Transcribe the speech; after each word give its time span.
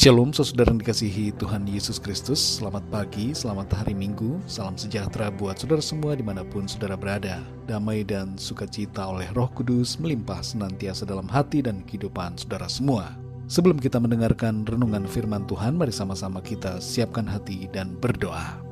Shalom 0.00 0.32
saudara 0.32 0.72
yang 0.72 0.80
dikasihi 0.80 1.36
Tuhan 1.36 1.68
Yesus 1.68 2.00
Kristus. 2.00 2.40
Selamat 2.40 2.80
pagi, 2.88 3.36
selamat 3.36 3.84
hari 3.84 3.92
Minggu. 3.92 4.40
Salam 4.48 4.72
sejahtera 4.72 5.28
buat 5.28 5.60
saudara 5.60 5.84
semua 5.84 6.16
di 6.16 6.24
mana 6.24 6.40
pun 6.40 6.64
saudara 6.64 6.96
berada. 6.96 7.44
Damai 7.68 8.00
dan 8.08 8.32
sukacita 8.40 9.04
oleh 9.04 9.28
roh 9.36 9.52
kudus 9.52 10.00
melimpah 10.00 10.40
senantiasa 10.40 11.04
dalam 11.04 11.28
hati 11.28 11.60
dan 11.60 11.84
kehidupan 11.84 12.40
saudara 12.40 12.64
semua. 12.72 13.12
Sebelum 13.44 13.76
kita 13.76 14.00
mendengarkan 14.00 14.64
renungan 14.64 15.04
firman 15.04 15.44
Tuhan 15.44 15.76
Mari 15.76 15.92
sama-sama 15.92 16.40
kita 16.40 16.80
siapkan 16.80 17.28
hati 17.28 17.68
dan 17.68 17.92
berdoa 18.00 18.69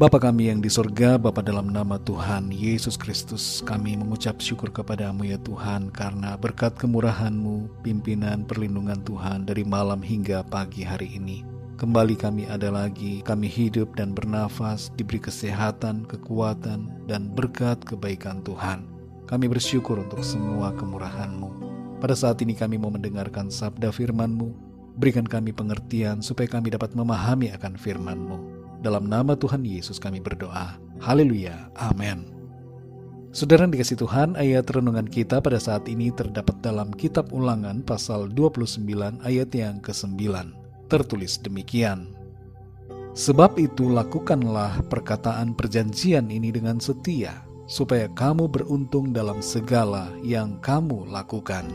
Bapa 0.00 0.16
kami 0.16 0.48
yang 0.48 0.64
di 0.64 0.72
sorga, 0.72 1.20
Bapa 1.20 1.44
dalam 1.44 1.76
nama 1.76 2.00
Tuhan 2.00 2.48
Yesus 2.48 2.96
Kristus, 2.96 3.60
kami 3.68 4.00
mengucap 4.00 4.40
syukur 4.40 4.72
kepadamu 4.72 5.28
ya 5.28 5.36
Tuhan, 5.44 5.92
karena 5.92 6.40
berkat 6.40 6.72
kemurahan-Mu, 6.80 7.84
pimpinan 7.84 8.48
perlindungan 8.48 9.04
Tuhan 9.04 9.44
dari 9.44 9.60
malam 9.60 10.00
hingga 10.00 10.40
pagi 10.48 10.88
hari 10.88 11.20
ini. 11.20 11.44
Kembali 11.76 12.16
kami 12.16 12.48
ada 12.48 12.72
lagi, 12.72 13.20
kami 13.20 13.44
hidup 13.44 13.92
dan 13.92 14.16
bernafas, 14.16 14.88
diberi 14.96 15.20
kesehatan, 15.20 16.08
kekuatan, 16.08 17.04
dan 17.04 17.28
berkat 17.36 17.84
kebaikan 17.84 18.40
Tuhan. 18.40 18.88
Kami 19.28 19.52
bersyukur 19.52 20.00
untuk 20.00 20.24
semua 20.24 20.72
kemurahan-Mu. 20.80 21.50
Pada 22.00 22.16
saat 22.16 22.40
ini 22.40 22.56
kami 22.56 22.80
mau 22.80 22.88
mendengarkan 22.88 23.52
sabda 23.52 23.92
firman-Mu, 23.92 24.48
berikan 24.96 25.28
kami 25.28 25.52
pengertian 25.52 26.24
supaya 26.24 26.48
kami 26.48 26.72
dapat 26.72 26.96
memahami 26.96 27.52
akan 27.52 27.76
firman-Mu. 27.76 28.59
Dalam 28.80 29.04
nama 29.08 29.36
Tuhan 29.36 29.60
Yesus 29.60 30.00
kami 30.00 30.24
berdoa. 30.24 30.80
Haleluya. 31.04 31.68
Amin. 31.76 32.32
Saudara 33.30 33.62
yang 33.62 33.76
dikasih 33.76 34.00
Tuhan, 34.00 34.34
ayat 34.34 34.66
renungan 34.72 35.06
kita 35.06 35.38
pada 35.38 35.60
saat 35.60 35.86
ini 35.86 36.10
terdapat 36.10 36.58
dalam 36.64 36.90
kitab 36.90 37.30
ulangan 37.30 37.78
pasal 37.84 38.26
29 38.32 38.88
ayat 39.22 39.50
yang 39.54 39.78
ke-9. 39.78 40.18
Tertulis 40.90 41.38
demikian. 41.38 42.10
Sebab 43.14 43.54
itu 43.60 43.86
lakukanlah 43.86 44.82
perkataan 44.90 45.54
perjanjian 45.54 46.26
ini 46.26 46.50
dengan 46.50 46.82
setia, 46.82 47.46
supaya 47.70 48.10
kamu 48.10 48.50
beruntung 48.50 49.14
dalam 49.14 49.38
segala 49.38 50.10
yang 50.26 50.58
kamu 50.58 51.06
lakukan. 51.06 51.70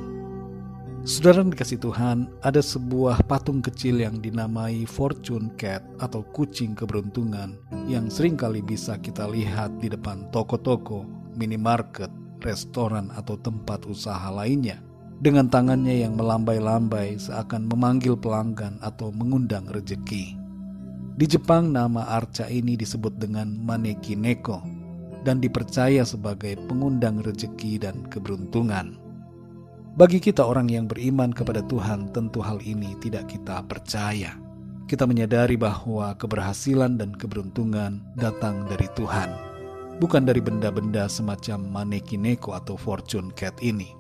Saudara 1.06 1.46
dikasih 1.46 1.86
Tuhan, 1.86 2.26
ada 2.42 2.66
sebuah 2.66 3.30
patung 3.30 3.62
kecil 3.62 4.02
yang 4.02 4.18
dinamai 4.18 4.90
Fortune 4.90 5.54
Cat 5.54 5.86
atau 6.02 6.26
kucing 6.34 6.74
keberuntungan 6.74 7.62
yang 7.86 8.10
sering 8.10 8.34
kali 8.34 8.66
bisa 8.66 8.98
kita 8.98 9.30
lihat 9.30 9.78
di 9.78 9.94
depan 9.94 10.26
toko-toko, 10.34 11.06
minimarket, 11.38 12.10
restoran 12.42 13.14
atau 13.14 13.38
tempat 13.38 13.86
usaha 13.86 14.34
lainnya. 14.34 14.82
Dengan 15.22 15.46
tangannya 15.46 16.02
yang 16.02 16.18
melambai-lambai 16.18 17.22
seakan 17.22 17.70
memanggil 17.70 18.18
pelanggan 18.18 18.82
atau 18.82 19.14
mengundang 19.14 19.70
rejeki. 19.70 20.34
Di 21.22 21.26
Jepang 21.30 21.70
nama 21.70 22.18
arca 22.18 22.50
ini 22.50 22.74
disebut 22.74 23.22
dengan 23.22 23.54
Maneki 23.62 24.18
Neko 24.18 24.58
dan 25.22 25.38
dipercaya 25.38 26.02
sebagai 26.02 26.58
pengundang 26.66 27.22
rejeki 27.22 27.78
dan 27.78 28.10
keberuntungan. 28.10 29.05
Bagi 29.96 30.20
kita 30.20 30.44
orang 30.44 30.68
yang 30.68 30.92
beriman 30.92 31.32
kepada 31.32 31.64
Tuhan, 31.64 32.12
tentu 32.12 32.44
hal 32.44 32.60
ini 32.68 33.00
tidak 33.00 33.32
kita 33.32 33.64
percaya. 33.64 34.36
Kita 34.92 35.08
menyadari 35.08 35.56
bahwa 35.56 36.12
keberhasilan 36.20 37.00
dan 37.00 37.16
keberuntungan 37.16 38.04
datang 38.20 38.68
dari 38.68 38.92
Tuhan, 38.92 39.32
bukan 40.04 40.28
dari 40.28 40.44
benda-benda 40.44 41.08
semacam 41.08 41.64
maneki 41.72 42.20
neko 42.20 42.60
atau 42.60 42.76
fortune 42.76 43.32
cat 43.40 43.56
ini. 43.64 43.96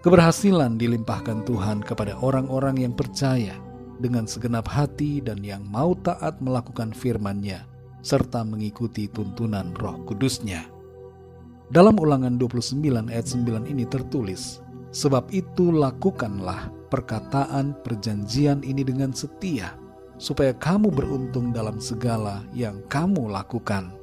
Keberhasilan 0.00 0.80
dilimpahkan 0.80 1.44
Tuhan 1.44 1.84
kepada 1.84 2.16
orang-orang 2.24 2.88
yang 2.88 2.96
percaya 2.96 3.52
dengan 4.00 4.24
segenap 4.24 4.64
hati 4.64 5.20
dan 5.20 5.44
yang 5.44 5.60
mau 5.68 5.92
taat 5.92 6.40
melakukan 6.40 6.96
firman-Nya 6.96 7.68
serta 8.00 8.48
mengikuti 8.48 9.12
tuntunan 9.12 9.76
Roh 9.76 10.08
Kudusnya. 10.08 10.64
Dalam 11.68 12.00
Ulangan 12.00 12.40
29 12.40 13.12
ayat 13.12 13.28
9 13.28 13.68
ini 13.68 13.84
tertulis, 13.84 14.64
Sebab 14.98 15.30
itu 15.30 15.70
lakukanlah 15.70 16.74
perkataan 16.90 17.70
perjanjian 17.86 18.66
ini 18.66 18.82
dengan 18.82 19.14
setia, 19.14 19.78
supaya 20.18 20.50
kamu 20.50 20.90
beruntung 20.90 21.54
dalam 21.54 21.78
segala 21.78 22.42
yang 22.50 22.82
kamu 22.90 23.30
lakukan. 23.30 23.94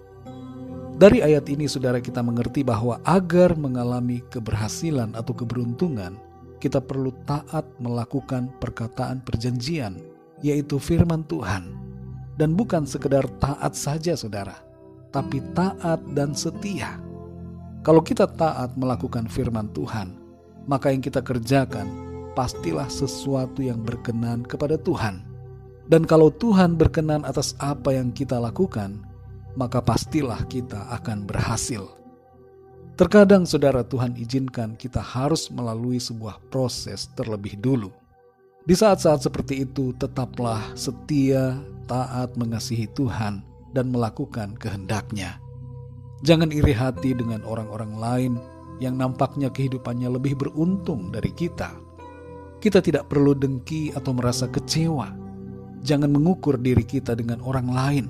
Dari 0.96 1.20
ayat 1.20 1.52
ini 1.52 1.68
saudara 1.68 2.00
kita 2.00 2.24
mengerti 2.24 2.64
bahwa 2.64 3.04
agar 3.04 3.60
mengalami 3.60 4.24
keberhasilan 4.32 5.12
atau 5.20 5.36
keberuntungan, 5.36 6.16
kita 6.64 6.80
perlu 6.80 7.12
taat 7.28 7.68
melakukan 7.84 8.48
perkataan 8.64 9.20
perjanjian, 9.20 10.00
yaitu 10.40 10.80
firman 10.80 11.28
Tuhan. 11.28 11.76
Dan 12.40 12.56
bukan 12.56 12.88
sekedar 12.88 13.28
taat 13.44 13.76
saja 13.76 14.16
saudara, 14.16 14.64
tapi 15.12 15.44
taat 15.52 16.00
dan 16.16 16.32
setia. 16.32 17.04
Kalau 17.84 18.00
kita 18.00 18.32
taat 18.32 18.80
melakukan 18.80 19.28
firman 19.28 19.68
Tuhan, 19.76 20.25
maka 20.66 20.94
yang 20.94 21.02
kita 21.02 21.22
kerjakan 21.22 21.88
pastilah 22.36 22.92
sesuatu 22.92 23.64
yang 23.64 23.82
berkenan 23.82 24.44
kepada 24.44 24.76
Tuhan. 24.76 25.24
Dan 25.86 26.04
kalau 26.04 26.34
Tuhan 26.34 26.76
berkenan 26.76 27.24
atas 27.24 27.54
apa 27.62 27.94
yang 27.94 28.10
kita 28.10 28.42
lakukan, 28.42 29.06
maka 29.56 29.80
pastilah 29.80 30.44
kita 30.50 30.92
akan 31.00 31.24
berhasil. 31.24 31.86
Terkadang 32.96 33.44
saudara 33.44 33.84
Tuhan 33.84 34.16
izinkan 34.16 34.76
kita 34.80 35.04
harus 35.04 35.52
melalui 35.52 36.00
sebuah 36.00 36.40
proses 36.48 37.12
terlebih 37.14 37.60
dulu. 37.60 37.92
Di 38.66 38.74
saat-saat 38.74 39.22
seperti 39.22 39.68
itu 39.68 39.94
tetaplah 40.00 40.64
setia, 40.74 41.60
taat 41.86 42.34
mengasihi 42.34 42.90
Tuhan, 42.98 43.46
dan 43.76 43.92
melakukan 43.92 44.58
kehendaknya. 44.58 45.38
Jangan 46.26 46.50
iri 46.50 46.74
hati 46.74 47.14
dengan 47.14 47.44
orang-orang 47.46 47.94
lain 48.00 48.34
yang 48.84 49.00
nampaknya 49.00 49.48
kehidupannya 49.52 50.12
lebih 50.12 50.36
beruntung 50.36 51.12
dari 51.12 51.32
kita. 51.32 51.72
Kita 52.60 52.82
tidak 52.82 53.08
perlu 53.12 53.38
dengki 53.38 53.94
atau 53.94 54.12
merasa 54.16 54.50
kecewa. 54.50 55.14
Jangan 55.86 56.10
mengukur 56.10 56.58
diri 56.58 56.82
kita 56.82 57.14
dengan 57.14 57.40
orang 57.46 57.68
lain. 57.70 58.06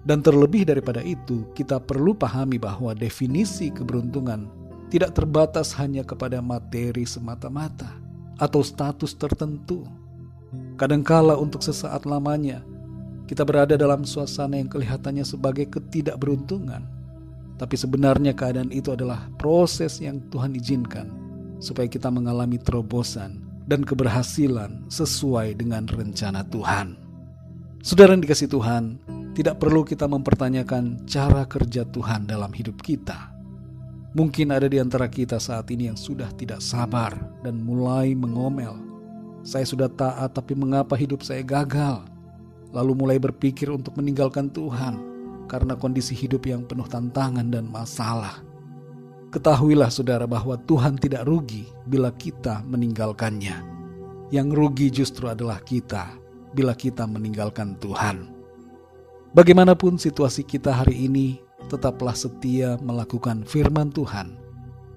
Dan 0.00 0.24
terlebih 0.24 0.64
daripada 0.64 1.04
itu, 1.04 1.44
kita 1.52 1.76
perlu 1.76 2.16
pahami 2.16 2.56
bahwa 2.56 2.96
definisi 2.96 3.68
keberuntungan 3.68 4.48
tidak 4.88 5.12
terbatas 5.12 5.76
hanya 5.76 6.00
kepada 6.00 6.40
materi 6.40 7.04
semata-mata 7.04 8.00
atau 8.40 8.64
status 8.64 9.12
tertentu. 9.12 9.84
Kadangkala 10.80 11.36
untuk 11.36 11.60
sesaat 11.60 12.08
lamanya, 12.08 12.64
kita 13.28 13.44
berada 13.44 13.76
dalam 13.76 14.02
suasana 14.02 14.56
yang 14.56 14.66
kelihatannya 14.66 15.22
sebagai 15.22 15.68
ketidakberuntungan 15.68 16.99
tapi 17.60 17.76
sebenarnya 17.76 18.32
keadaan 18.32 18.72
itu 18.72 18.96
adalah 18.96 19.28
proses 19.36 20.00
yang 20.00 20.24
Tuhan 20.32 20.56
izinkan 20.56 21.12
supaya 21.60 21.84
kita 21.84 22.08
mengalami 22.08 22.56
terobosan 22.56 23.44
dan 23.68 23.84
keberhasilan 23.84 24.88
sesuai 24.88 25.60
dengan 25.60 25.84
rencana 25.84 26.40
Tuhan. 26.48 26.96
Saudara 27.84 28.16
yang 28.16 28.24
dikasih 28.24 28.48
Tuhan, 28.48 28.96
tidak 29.36 29.60
perlu 29.60 29.84
kita 29.84 30.08
mempertanyakan 30.08 31.04
cara 31.04 31.44
kerja 31.44 31.84
Tuhan 31.84 32.24
dalam 32.24 32.48
hidup 32.48 32.80
kita. 32.80 33.28
Mungkin 34.16 34.56
ada 34.56 34.64
di 34.64 34.80
antara 34.80 35.06
kita 35.06 35.36
saat 35.36 35.68
ini 35.68 35.92
yang 35.92 36.00
sudah 36.00 36.32
tidak 36.40 36.64
sabar 36.64 37.12
dan 37.44 37.60
mulai 37.60 38.16
mengomel. 38.16 38.80
Saya 39.44 39.68
sudah 39.68 39.92
taat 39.92 40.32
tapi 40.32 40.56
mengapa 40.56 40.96
hidup 40.96 41.20
saya 41.20 41.44
gagal? 41.44 42.08
Lalu 42.72 42.92
mulai 42.96 43.18
berpikir 43.20 43.68
untuk 43.68 44.00
meninggalkan 44.00 44.48
Tuhan 44.48 45.09
karena 45.50 45.74
kondisi 45.74 46.14
hidup 46.14 46.46
yang 46.46 46.62
penuh 46.62 46.86
tantangan 46.86 47.50
dan 47.50 47.66
masalah. 47.66 48.38
Ketahuilah 49.34 49.90
saudara 49.90 50.30
bahwa 50.30 50.54
Tuhan 50.62 50.94
tidak 50.94 51.26
rugi 51.26 51.66
bila 51.90 52.14
kita 52.14 52.62
meninggalkannya. 52.70 53.58
Yang 54.30 54.48
rugi 54.54 54.86
justru 54.94 55.26
adalah 55.26 55.58
kita 55.58 56.14
bila 56.54 56.70
kita 56.78 57.02
meninggalkan 57.02 57.74
Tuhan. 57.82 58.30
Bagaimanapun 59.34 59.98
situasi 59.98 60.46
kita 60.46 60.70
hari 60.70 61.10
ini, 61.10 61.42
tetaplah 61.66 62.14
setia 62.14 62.78
melakukan 62.82 63.42
firman 63.42 63.90
Tuhan. 63.90 64.38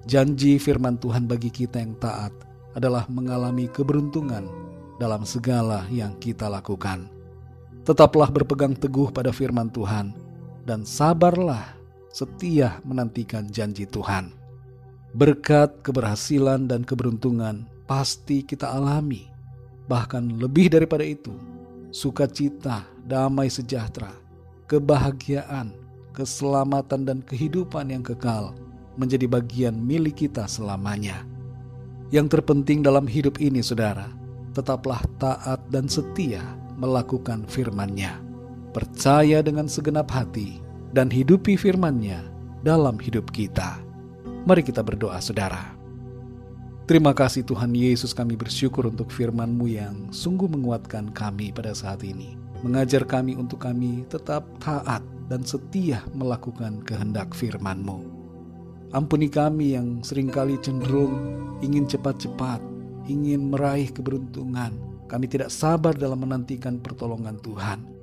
Janji 0.06 0.58
firman 0.58 0.98
Tuhan 0.98 1.26
bagi 1.26 1.50
kita 1.50 1.82
yang 1.82 1.94
taat 1.98 2.34
adalah 2.74 3.06
mengalami 3.06 3.70
keberuntungan 3.70 4.46
dalam 4.98 5.22
segala 5.22 5.86
yang 5.90 6.14
kita 6.18 6.50
lakukan. 6.50 7.06
Tetaplah 7.86 8.30
berpegang 8.34 8.74
teguh 8.74 9.14
pada 9.14 9.30
firman 9.30 9.70
Tuhan 9.70 10.23
dan 10.64 10.88
sabarlah 10.88 11.76
setia 12.08 12.80
menantikan 12.82 13.44
janji 13.48 13.84
Tuhan. 13.84 14.32
Berkat, 15.14 15.84
keberhasilan, 15.86 16.66
dan 16.66 16.82
keberuntungan 16.82 17.68
pasti 17.86 18.42
kita 18.42 18.72
alami. 18.72 19.30
Bahkan 19.86 20.40
lebih 20.42 20.72
daripada 20.72 21.06
itu, 21.06 21.30
sukacita, 21.94 22.82
damai 23.06 23.46
sejahtera, 23.46 24.10
kebahagiaan, 24.66 25.70
keselamatan, 26.10 27.06
dan 27.06 27.18
kehidupan 27.22 27.94
yang 27.94 28.02
kekal 28.02 28.56
menjadi 28.98 29.30
bagian 29.30 29.76
milik 29.78 30.26
kita 30.26 30.50
selamanya. 30.50 31.22
Yang 32.10 32.38
terpenting 32.38 32.82
dalam 32.82 33.06
hidup 33.06 33.38
ini, 33.38 33.62
saudara, 33.62 34.10
tetaplah 34.54 35.02
taat 35.18 35.62
dan 35.70 35.86
setia 35.86 36.42
melakukan 36.78 37.46
firman-Nya. 37.46 38.33
Percaya 38.74 39.38
dengan 39.38 39.70
segenap 39.70 40.10
hati 40.10 40.58
dan 40.90 41.06
hidupi 41.06 41.54
firman-Nya 41.54 42.26
dalam 42.66 42.98
hidup 42.98 43.30
kita. 43.30 43.78
Mari 44.50 44.66
kita 44.66 44.82
berdoa 44.82 45.22
saudara. 45.22 45.78
Terima 46.90 47.14
kasih 47.14 47.46
Tuhan 47.46 47.70
Yesus 47.70 48.10
kami 48.10 48.34
bersyukur 48.34 48.90
untuk 48.90 49.14
firman-Mu 49.14 49.66
yang 49.70 49.96
sungguh 50.10 50.50
menguatkan 50.50 51.14
kami 51.14 51.54
pada 51.54 51.70
saat 51.70 52.02
ini. 52.02 52.34
Mengajar 52.66 53.06
kami 53.06 53.38
untuk 53.38 53.62
kami 53.62 54.10
tetap 54.10 54.42
taat 54.58 55.06
dan 55.30 55.46
setia 55.46 56.02
melakukan 56.10 56.82
kehendak 56.82 57.30
firman-Mu. 57.30 58.02
Ampuni 58.90 59.30
kami 59.30 59.78
yang 59.78 60.02
sering 60.02 60.34
kali 60.34 60.58
cenderung 60.58 61.14
ingin 61.62 61.86
cepat-cepat, 61.86 62.58
ingin 63.06 63.54
meraih 63.54 63.86
keberuntungan. 63.94 64.74
Kami 65.06 65.30
tidak 65.30 65.54
sabar 65.54 65.94
dalam 65.94 66.26
menantikan 66.26 66.82
pertolongan 66.82 67.38
Tuhan. 67.38 67.94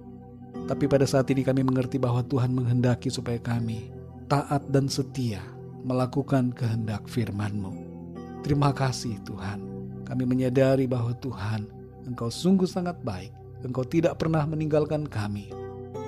Tapi 0.72 0.88
pada 0.88 1.04
saat 1.04 1.28
ini 1.28 1.44
kami 1.44 1.68
mengerti 1.68 2.00
bahwa 2.00 2.24
Tuhan 2.24 2.56
menghendaki 2.56 3.12
supaya 3.12 3.36
kami 3.44 3.92
taat 4.32 4.64
dan 4.72 4.88
setia 4.88 5.44
melakukan 5.84 6.56
kehendak 6.56 7.12
firman-Mu. 7.12 7.76
Terima 8.40 8.72
kasih 8.72 9.20
Tuhan. 9.28 9.60
Kami 10.08 10.24
menyadari 10.24 10.88
bahwa 10.88 11.12
Tuhan, 11.20 11.68
Engkau 12.08 12.32
sungguh 12.32 12.72
sangat 12.72 13.04
baik. 13.04 13.36
Engkau 13.68 13.84
tidak 13.84 14.16
pernah 14.16 14.48
meninggalkan 14.48 15.12
kami. 15.12 15.52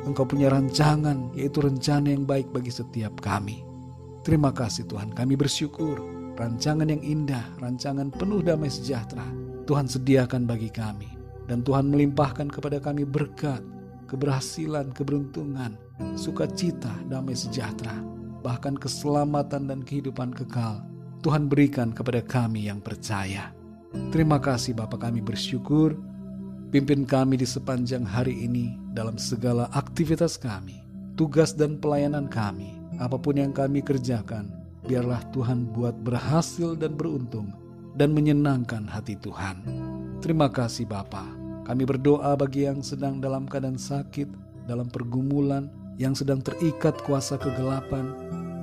Engkau 0.08 0.24
punya 0.24 0.48
rancangan, 0.48 1.36
yaitu 1.36 1.60
rencana 1.60 2.16
yang 2.16 2.24
baik 2.24 2.48
bagi 2.56 2.72
setiap 2.72 3.20
kami. 3.20 3.68
Terima 4.24 4.56
kasih 4.56 4.88
Tuhan, 4.88 5.12
kami 5.12 5.36
bersyukur. 5.36 6.00
Rancangan 6.40 6.88
yang 6.88 7.04
indah, 7.04 7.44
rancangan 7.60 8.16
penuh 8.16 8.40
damai 8.40 8.72
sejahtera, 8.72 9.28
Tuhan 9.68 9.92
sediakan 9.92 10.48
bagi 10.48 10.72
kami. 10.72 11.12
Dan 11.52 11.68
Tuhan 11.68 11.92
melimpahkan 11.92 12.48
kepada 12.48 12.80
kami 12.80 13.04
berkat, 13.04 13.60
keberhasilan, 14.14 14.94
keberuntungan, 14.94 15.74
sukacita, 16.14 16.94
damai 17.10 17.34
sejahtera, 17.34 17.98
bahkan 18.46 18.78
keselamatan 18.78 19.66
dan 19.66 19.82
kehidupan 19.82 20.30
kekal 20.38 20.86
Tuhan 21.26 21.50
berikan 21.50 21.90
kepada 21.90 22.22
kami 22.22 22.70
yang 22.70 22.78
percaya. 22.84 23.50
Terima 24.14 24.38
kasih 24.38 24.78
Bapak 24.78 25.10
kami 25.10 25.24
bersyukur, 25.24 25.98
pimpin 26.70 27.10
kami 27.10 27.42
di 27.42 27.48
sepanjang 27.48 28.04
hari 28.04 28.46
ini 28.46 28.78
dalam 28.92 29.16
segala 29.16 29.72
aktivitas 29.74 30.38
kami, 30.38 30.84
tugas 31.16 31.56
dan 31.56 31.80
pelayanan 31.80 32.30
kami, 32.30 32.78
apa 33.00 33.18
pun 33.18 33.40
yang 33.40 33.56
kami 33.56 33.80
kerjakan, 33.80 34.52
biarlah 34.84 35.24
Tuhan 35.32 35.72
buat 35.72 35.96
berhasil 36.04 36.76
dan 36.76 37.00
beruntung 37.00 37.50
dan 37.96 38.12
menyenangkan 38.12 38.84
hati 38.86 39.16
Tuhan. 39.18 39.64
Terima 40.20 40.52
kasih 40.52 40.86
Bapa. 40.90 41.43
Kami 41.64 41.84
berdoa 41.88 42.36
bagi 42.36 42.68
yang 42.68 42.84
sedang 42.84 43.24
dalam 43.24 43.48
keadaan 43.48 43.80
sakit, 43.80 44.28
dalam 44.68 44.92
pergumulan, 44.92 45.72
yang 45.96 46.18
sedang 46.18 46.44
terikat 46.44 46.98
kuasa 47.06 47.40
kegelapan, 47.40 48.12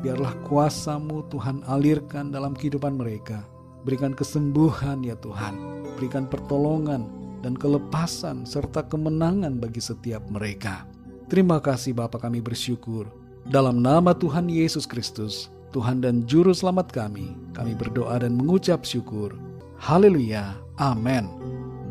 Biarlah 0.00 0.32
kuasamu 0.48 1.28
Tuhan 1.28 1.60
alirkan 1.68 2.32
dalam 2.32 2.56
kehidupan 2.56 2.96
mereka. 2.96 3.44
Berikan 3.84 4.16
kesembuhan 4.16 5.04
ya 5.04 5.12
Tuhan. 5.20 5.84
Berikan 6.00 6.24
pertolongan 6.24 7.04
dan 7.44 7.52
kelepasan 7.52 8.48
serta 8.48 8.88
kemenangan 8.88 9.60
bagi 9.60 9.80
setiap 9.80 10.24
mereka. 10.32 10.88
Terima 11.28 11.60
kasih 11.60 11.92
Bapa 11.92 12.16
kami 12.16 12.40
bersyukur. 12.40 13.12
Dalam 13.44 13.84
nama 13.84 14.16
Tuhan 14.16 14.48
Yesus 14.48 14.88
Kristus, 14.88 15.52
Tuhan 15.68 16.00
dan 16.00 16.24
Juru 16.24 16.56
Selamat 16.56 16.88
kami, 16.88 17.36
kami 17.52 17.76
berdoa 17.76 18.24
dan 18.24 18.40
mengucap 18.40 18.88
syukur. 18.88 19.36
Haleluya. 19.76 20.56
Amin. 20.80 21.28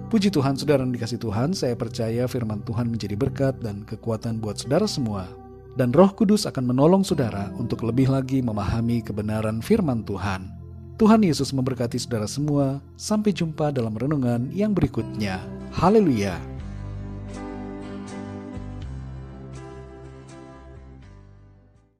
Puji 0.09 0.33
Tuhan, 0.33 0.57
saudara 0.57 0.81
yang 0.81 0.89
dikasih 0.89 1.21
Tuhan, 1.21 1.53
saya 1.53 1.77
percaya 1.77 2.25
firman 2.25 2.65
Tuhan 2.65 2.89
menjadi 2.89 3.13
berkat 3.13 3.61
dan 3.61 3.85
kekuatan 3.85 4.41
buat 4.41 4.57
saudara 4.57 4.89
semua 4.89 5.29
dan 5.79 5.95
Roh 5.95 6.11
Kudus 6.11 6.43
akan 6.43 6.75
menolong 6.75 7.07
saudara 7.07 7.55
untuk 7.55 7.87
lebih 7.87 8.11
lagi 8.11 8.43
memahami 8.43 8.99
kebenaran 8.99 9.63
firman 9.63 10.03
Tuhan. 10.03 10.51
Tuhan 10.99 11.23
Yesus 11.23 11.55
memberkati 11.55 11.95
saudara 11.95 12.27
semua. 12.27 12.83
Sampai 12.99 13.31
jumpa 13.31 13.71
dalam 13.71 13.95
renungan 13.95 14.51
yang 14.51 14.75
berikutnya. 14.75 15.39
Haleluya! 15.71 16.48